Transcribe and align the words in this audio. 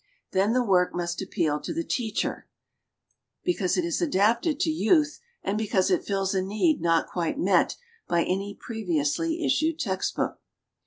Then 0.31 0.53
the 0.53 0.63
work 0.63 0.95
must 0.95 1.21
appeal 1.21 1.59
to 1.59 1.71
the 1.75 1.83
teacher, 1.83 2.47
because 3.43 3.75
60 3.75 3.83
GEOGRAPHIC 3.83 3.85
LITERA 3.85 3.85
TURE 3.85 3.85
it 3.85 3.87
is 3.87 4.01
adapted 4.55 4.59
to 4.61 4.69
youth 4.71 5.19
and 5.43 5.57
because 5.59 5.91
it 5.91 6.03
fills 6.03 6.33
a 6.33 6.41
need 6.41 6.81
not 6.81 7.05
quite 7.07 7.37
met 7.37 7.75
by 8.07 8.23
any 8.23 8.57
previously 8.59 9.45
issued 9.45 9.77
text 9.79 10.15
book. 10.15 10.39